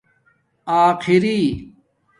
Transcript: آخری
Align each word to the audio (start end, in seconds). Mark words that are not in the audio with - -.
آخری 0.73 1.69